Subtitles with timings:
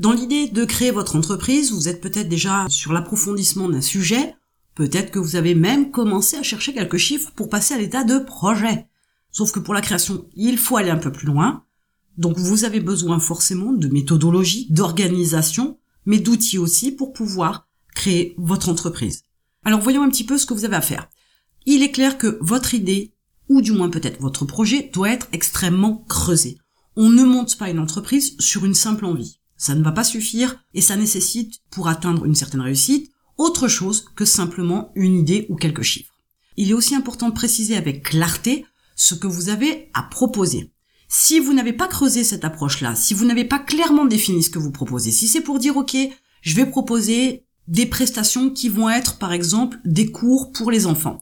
[0.00, 4.34] Dans l'idée de créer votre entreprise, vous êtes peut-être déjà sur l'approfondissement d'un sujet,
[4.74, 8.18] peut-être que vous avez même commencé à chercher quelques chiffres pour passer à l'état de
[8.18, 8.86] projet.
[9.30, 11.64] Sauf que pour la création, il faut aller un peu plus loin.
[12.16, 18.70] Donc vous avez besoin forcément de méthodologie, d'organisation, mais d'outils aussi pour pouvoir créer votre
[18.70, 19.24] entreprise.
[19.66, 21.10] Alors voyons un petit peu ce que vous avez à faire.
[21.66, 23.12] Il est clair que votre idée,
[23.50, 26.56] ou du moins peut-être votre projet, doit être extrêmement creusé.
[26.96, 29.39] On ne monte pas une entreprise sur une simple envie.
[29.60, 34.06] Ça ne va pas suffire et ça nécessite, pour atteindre une certaine réussite, autre chose
[34.16, 36.14] que simplement une idée ou quelques chiffres.
[36.56, 38.64] Il est aussi important de préciser avec clarté
[38.96, 40.72] ce que vous avez à proposer.
[41.08, 44.58] Si vous n'avez pas creusé cette approche-là, si vous n'avez pas clairement défini ce que
[44.58, 45.94] vous proposez, si c'est pour dire ok,
[46.40, 51.20] je vais proposer des prestations qui vont être par exemple des cours pour les enfants.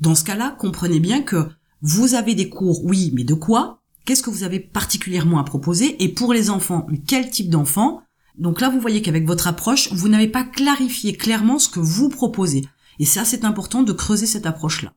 [0.00, 1.48] Dans ce cas-là, comprenez bien que
[1.82, 3.80] vous avez des cours, oui, mais de quoi?
[4.06, 8.02] Qu'est-ce que vous avez particulièrement à proposer Et pour les enfants, quel type d'enfants?
[8.38, 12.08] Donc là, vous voyez qu'avec votre approche, vous n'avez pas clarifié clairement ce que vous
[12.08, 12.64] proposez.
[13.00, 14.94] Et ça, c'est important de creuser cette approche-là.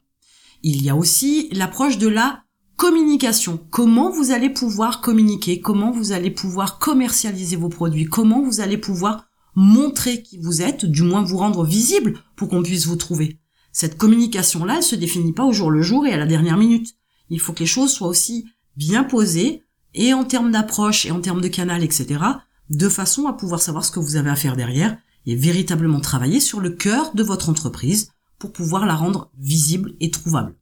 [0.62, 2.44] Il y a aussi l'approche de la
[2.76, 3.60] communication.
[3.72, 8.78] Comment vous allez pouvoir communiquer, comment vous allez pouvoir commercialiser vos produits, comment vous allez
[8.78, 13.40] pouvoir montrer qui vous êtes, du moins vous rendre visible pour qu'on puisse vous trouver?
[13.72, 16.94] Cette communication-là, elle se définit pas au jour le jour et à la dernière minute.
[17.32, 18.46] Il faut que les choses soient aussi
[18.80, 19.64] bien posées,
[19.94, 22.24] et en termes d'approche et en termes de canal, etc.,
[22.70, 26.40] de façon à pouvoir savoir ce que vous avez à faire derrière et véritablement travailler
[26.40, 30.56] sur le cœur de votre entreprise pour pouvoir la rendre visible et trouvable.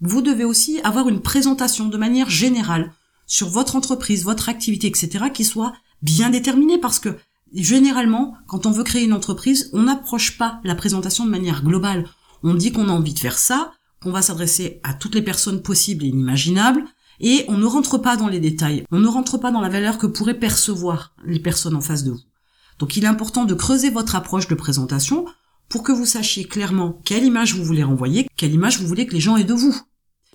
[0.00, 2.92] Vous devez aussi avoir une présentation de manière générale
[3.26, 7.16] sur votre entreprise, votre activité, etc., qui soit bien déterminée parce que
[7.52, 12.06] généralement, quand on veut créer une entreprise, on n'approche pas la présentation de manière globale.
[12.44, 15.62] On dit qu'on a envie de faire ça, qu'on va s'adresser à toutes les personnes
[15.62, 16.84] possibles et inimaginables,
[17.20, 18.84] et on ne rentre pas dans les détails.
[18.90, 22.12] On ne rentre pas dans la valeur que pourraient percevoir les personnes en face de
[22.12, 22.20] vous.
[22.78, 25.26] Donc il est important de creuser votre approche de présentation
[25.68, 29.14] pour que vous sachiez clairement quelle image vous voulez renvoyer, quelle image vous voulez que
[29.14, 29.76] les gens aient de vous.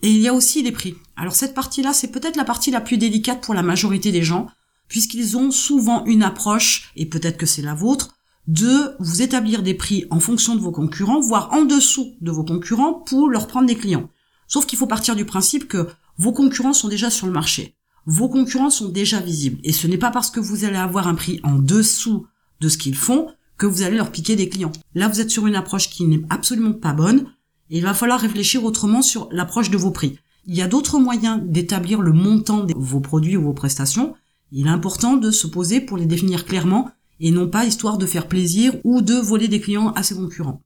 [0.02, 0.96] Et il y a aussi les prix.
[1.16, 4.48] Alors cette partie-là, c'est peut-être la partie la plus délicate pour la majorité des gens,
[4.90, 8.16] puisqu'ils ont souvent une approche, et peut-être que c'est la vôtre,
[8.48, 12.44] de vous établir des prix en fonction de vos concurrents, voire en dessous de vos
[12.44, 14.10] concurrents pour leur prendre des clients.
[14.48, 15.88] Sauf qu'il faut partir du principe que
[16.18, 17.76] vos concurrents sont déjà sur le marché.
[18.06, 19.60] Vos concurrents sont déjà visibles.
[19.64, 22.28] Et ce n'est pas parce que vous allez avoir un prix en dessous
[22.60, 24.72] de ce qu'ils font que vous allez leur piquer des clients.
[24.94, 27.26] Là, vous êtes sur une approche qui n'est absolument pas bonne
[27.70, 30.20] et il va falloir réfléchir autrement sur l'approche de vos prix.
[30.46, 34.14] Il y a d'autres moyens d'établir le montant de vos produits ou vos prestations.
[34.52, 38.06] Il est important de se poser pour les définir clairement et non pas histoire de
[38.06, 40.62] faire plaisir ou de voler des clients à ses concurrents.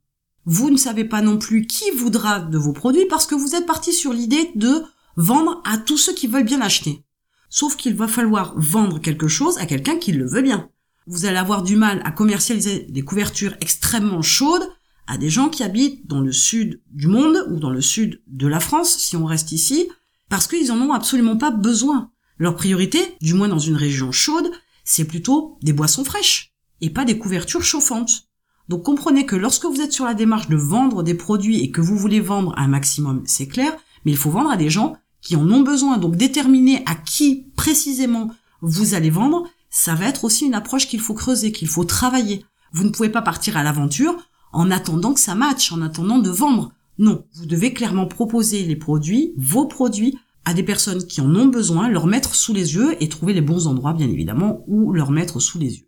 [0.45, 3.65] Vous ne savez pas non plus qui voudra de vos produits parce que vous êtes
[3.65, 4.81] parti sur l'idée de
[5.17, 7.03] vendre à tous ceux qui veulent bien acheter.
[7.49, 10.69] Sauf qu'il va falloir vendre quelque chose à quelqu'un qui le veut bien
[11.07, 14.69] vous allez avoir du mal à commercialiser des couvertures extrêmement chaudes
[15.07, 18.45] à des gens qui habitent dans le sud du monde ou dans le sud de
[18.45, 19.87] la France, si on reste ici,
[20.29, 22.11] parce qu'ils en ont absolument pas besoin.
[22.37, 24.51] Leur priorité, du moins dans une région chaude,
[24.83, 26.51] c'est plutôt des boissons fraîches
[26.81, 28.27] et pas des couvertures chauffantes.
[28.67, 31.79] Donc comprenez que lorsque vous êtes sur la démarche de vendre des produits et que
[31.79, 33.73] vous voulez vendre un maximum, c'est clair,
[34.03, 35.97] mais il faut vendre à des gens qui en ont besoin.
[35.97, 41.01] Donc déterminer à qui précisément vous allez vendre, ça va être aussi une approche qu'il
[41.01, 42.45] faut creuser, qu'il faut travailler.
[42.71, 44.15] Vous ne pouvez pas partir à l'aventure
[44.53, 46.71] en attendant que ça matche, en attendant de vendre.
[46.97, 51.47] Non, vous devez clairement proposer les produits, vos produits, à des personnes qui en ont
[51.47, 55.11] besoin, leur mettre sous les yeux et trouver les bons endroits, bien évidemment, où leur
[55.11, 55.87] mettre sous les yeux.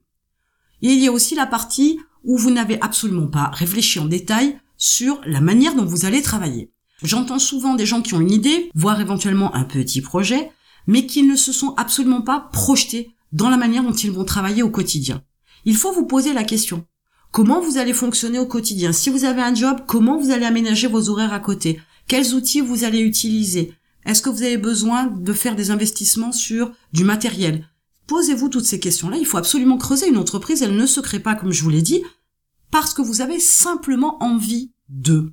[0.81, 4.59] Et il y a aussi la partie où vous n'avez absolument pas réfléchi en détail
[4.77, 6.73] sur la manière dont vous allez travailler.
[7.02, 10.52] J'entends souvent des gens qui ont une idée, voire éventuellement un petit projet,
[10.88, 14.64] mais qui ne se sont absolument pas projetés dans la manière dont ils vont travailler
[14.64, 15.24] au quotidien.
[15.66, 16.86] Il faut vous poser la question.
[17.32, 18.92] Comment vous allez fonctionner au quotidien?
[18.92, 21.80] Si vous avez un job, comment vous allez aménager vos horaires à côté?
[22.08, 23.74] Quels outils vous allez utiliser?
[24.06, 27.70] Est-ce que vous avez besoin de faire des investissements sur du matériel?
[28.08, 29.18] Posez-vous toutes ces questions-là.
[29.18, 30.08] Il faut absolument creuser.
[30.08, 32.02] Une entreprise, elle ne se crée pas, comme je vous l'ai dit,
[32.72, 35.31] parce que vous avez simplement envie de.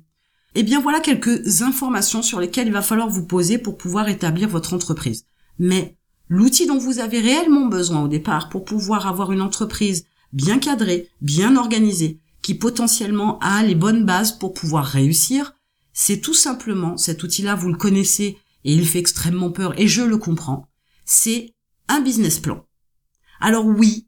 [0.59, 4.49] Eh bien voilà quelques informations sur lesquelles il va falloir vous poser pour pouvoir établir
[4.49, 5.25] votre entreprise.
[5.59, 5.97] Mais
[6.29, 11.09] L'outil dont vous avez réellement besoin au départ pour pouvoir avoir une entreprise bien cadrée,
[11.21, 15.53] bien organisée, qui potentiellement a les bonnes bases pour pouvoir réussir,
[15.93, 20.01] c'est tout simplement, cet outil-là, vous le connaissez et il fait extrêmement peur et je
[20.01, 20.67] le comprends,
[21.05, 21.53] c'est
[21.87, 22.65] un business plan.
[23.39, 24.07] Alors oui,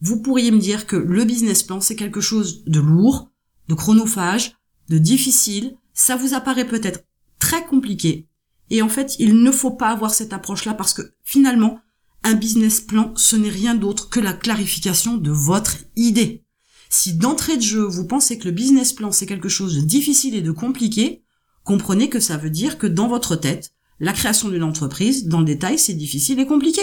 [0.00, 3.30] vous pourriez me dire que le business plan, c'est quelque chose de lourd,
[3.68, 4.56] de chronophage,
[4.88, 7.04] de difficile, ça vous apparaît peut-être
[7.38, 8.28] très compliqué,
[8.70, 11.80] et en fait, il ne faut pas avoir cette approche-là parce que finalement,
[12.24, 16.44] Un business plan, ce n'est rien d'autre que la clarification de votre idée.
[16.90, 20.34] Si d'entrée de jeu, vous pensez que le business plan, c'est quelque chose de difficile
[20.34, 21.22] et de compliqué,
[21.64, 25.44] comprenez que ça veut dire que dans votre tête, la création d'une entreprise, dans le
[25.44, 26.82] détail, c'est difficile et compliqué.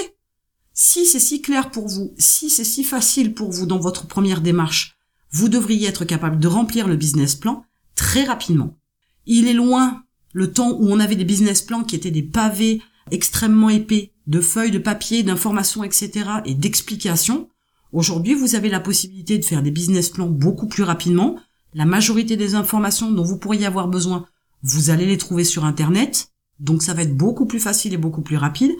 [0.73, 4.41] Si c'est si clair pour vous, si c'est si facile pour vous dans votre première
[4.41, 4.97] démarche,
[5.31, 7.65] vous devriez être capable de remplir le business plan
[7.95, 8.77] très rapidement.
[9.25, 12.81] Il est loin le temps où on avait des business plans qui étaient des pavés
[13.11, 16.29] extrêmement épais de feuilles de papier, d'informations, etc.
[16.45, 17.47] et d'explications.
[17.91, 21.37] Aujourd'hui, vous avez la possibilité de faire des business plans beaucoup plus rapidement.
[21.73, 24.25] La majorité des informations dont vous pourriez avoir besoin,
[24.63, 26.29] vous allez les trouver sur Internet.
[26.59, 28.71] Donc ça va être beaucoup plus facile et beaucoup plus rapide.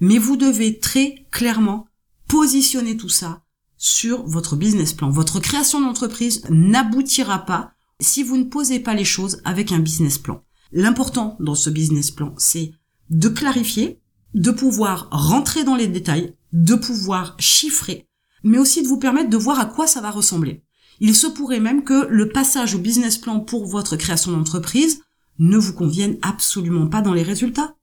[0.00, 1.86] Mais vous devez très clairement
[2.26, 3.42] positionner tout ça
[3.76, 5.10] sur votre business plan.
[5.10, 10.18] Votre création d'entreprise n'aboutira pas si vous ne posez pas les choses avec un business
[10.18, 10.42] plan.
[10.72, 12.72] L'important dans ce business plan, c'est
[13.10, 14.00] de clarifier,
[14.34, 18.08] de pouvoir rentrer dans les détails, de pouvoir chiffrer,
[18.42, 20.62] mais aussi de vous permettre de voir à quoi ça va ressembler.
[21.00, 25.00] Il se pourrait même que le passage au business plan pour votre création d'entreprise
[25.38, 27.74] ne vous convienne absolument pas dans les résultats.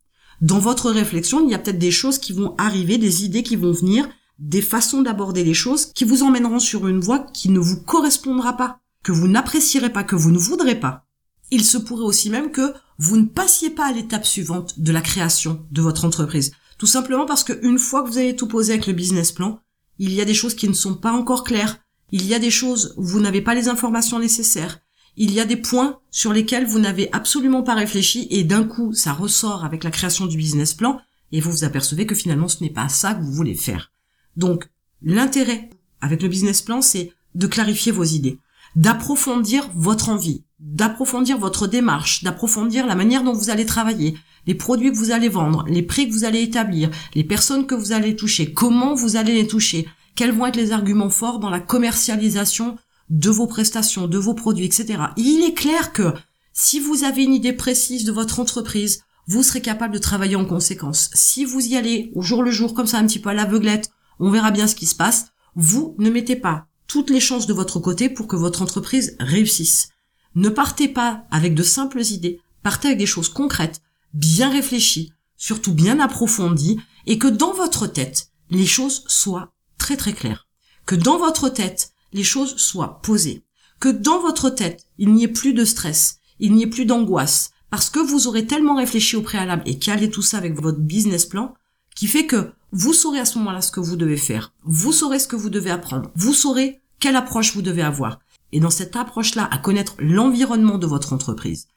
[0.42, 3.56] Dans votre réflexion, il y a peut-être des choses qui vont arriver, des idées qui
[3.56, 4.10] vont venir,
[4.40, 8.58] des façons d'aborder les choses qui vous emmèneront sur une voie qui ne vous correspondra
[8.58, 11.06] pas, que vous n'apprécierez pas, que vous ne voudrez pas.
[11.50, 15.02] Il se pourrait aussi même que vous ne passiez pas à l'étape suivante de la
[15.02, 16.52] création de votre entreprise.
[16.78, 19.60] Tout simplement parce qu'une fois que vous avez tout posé avec le business plan,
[20.00, 21.78] il y a des choses qui ne sont pas encore claires.
[22.12, 24.80] Il y a des choses où vous n'avez pas les informations nécessaires.
[25.18, 28.94] Il y a des points sur lesquels vous n'avez absolument pas réfléchi et d'un coup,
[28.94, 31.02] ça ressort avec la création du business plan
[31.32, 33.92] et vous vous apercevez que finalement, ce n'est pas ça que vous voulez faire.
[34.38, 34.70] Donc,
[35.02, 35.70] l'intérêt
[36.00, 38.40] avec le business plan, c'est de clarifier vos idées,
[38.76, 44.92] d'approfondir votre envie, d'approfondir votre démarche, d'approfondir la manière dont vous allez travailler, les produits
[44.92, 48.16] que vous allez vendre, les prix que vous allez établir, les personnes que vous allez
[48.16, 52.78] toucher, comment vous allez les toucher, quels vont être les arguments forts dans la commercialisation
[53.10, 55.04] de vos prestations, de vos produits, etc.
[55.18, 56.14] il est clair que
[56.54, 60.46] si vous avez une idée précise de votre entreprise, vous serez capable de travailler en
[60.46, 61.10] conséquence.
[61.14, 63.90] Si vous y allez au jour le jour, comme ça un petit peu à l'aveuglette,
[64.20, 67.54] on verra bien ce qui se passe, vous ne mettez pas toutes les chances de
[67.54, 69.92] votre côté pour que votre entreprise réussisse.
[70.36, 73.82] Ne partez pas avec de simples idées, partez avec des choses concrètes,
[74.14, 80.12] bien réfléchies, surtout bien approfondies, et que dans votre tête, les choses soient très très
[80.12, 80.50] claires.
[80.86, 83.46] Que dans votre tête, les choses soient posées.
[83.80, 87.52] Que dans votre tête, il n'y ait plus de stress, il n'y ait plus d'angoisse,
[87.70, 91.26] parce que vous aurez tellement réfléchi au préalable et calé tout ça avec votre business
[91.26, 91.54] plan,
[91.96, 95.20] qui fait que vous saurez à ce moment-là ce que vous devez faire, vous saurez
[95.20, 98.20] ce que vous devez apprendre, vous saurez quelle approche vous devez avoir
[98.54, 101.68] et dans cette approche-là à connaître l'environnement de votre entreprise,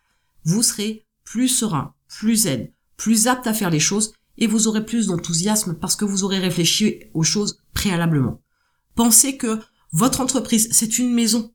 [0.45, 4.85] vous serez plus serein, plus zen, plus apte à faire les choses et vous aurez
[4.85, 8.43] plus d'enthousiasme parce que vous aurez réfléchi aux choses préalablement.
[8.95, 9.61] Pensez que
[9.93, 11.53] votre entreprise, c'est une maison.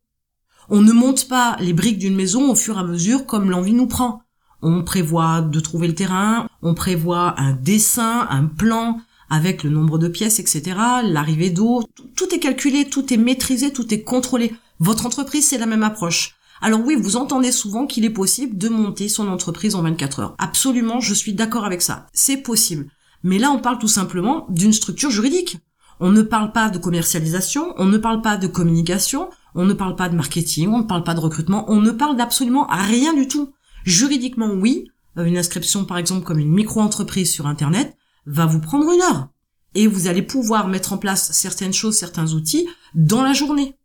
[0.69, 3.73] On ne monte pas les briques d'une maison au fur et à mesure comme l'envie
[3.73, 4.21] nous prend.
[4.61, 9.97] On prévoit de trouver le terrain, on prévoit un dessin, un plan avec le nombre
[9.97, 11.83] de pièces, etc., l'arrivée d'eau.
[12.15, 14.53] Tout est calculé, tout est maîtrisé, tout est contrôlé.
[14.79, 16.35] Votre entreprise, c'est la même approche.
[16.61, 20.35] Alors oui, vous entendez souvent qu'il est possible de monter son entreprise en 24 heures.
[20.37, 22.07] Absolument, je suis d'accord avec ça.
[22.13, 22.87] C'est possible.
[23.23, 25.57] Mais là, on parle tout simplement d'une structure juridique.
[26.01, 29.95] On ne parle pas de commercialisation, on ne parle pas de communication, on ne parle
[29.95, 33.27] pas de marketing, on ne parle pas de recrutement, on ne parle d'absolument rien du
[33.27, 33.51] tout.
[33.83, 34.87] Juridiquement, oui,
[35.17, 37.97] euh, une inscription par exemple comme une micro-entreprise sur Internet
[38.29, 39.29] va vous prendre une heure.
[39.75, 43.75] Et vous allez pouvoir mettre en place certaines choses, certains outils dans la journée.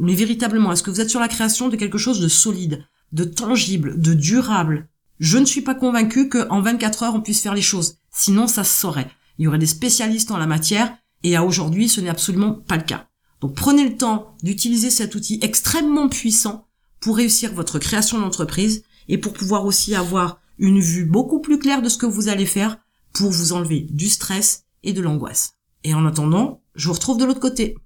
[0.00, 3.24] Mais véritablement, est-ce que vous êtes sur la création de quelque chose de solide, de
[3.24, 4.88] tangible, de durable?
[5.18, 7.96] Je ne suis pas convaincu qu'en 24 heures on puisse faire les choses.
[8.10, 9.10] Sinon, ça se saurait.
[9.38, 12.76] Il y aurait des spécialistes en la matière, et à aujourd'hui, ce n'est absolument pas
[12.76, 13.06] le cas.
[13.40, 16.66] Donc prenez le temps d'utiliser cet outil extrêmement puissant
[17.00, 21.82] pour réussir votre création d'entreprise et pour pouvoir aussi avoir une vue beaucoup plus claire
[21.82, 22.78] de ce que vous allez faire
[23.12, 25.54] pour vous enlever du stress et de l'angoisse.
[25.84, 27.76] Et en attendant, je vous retrouve de l'autre côté.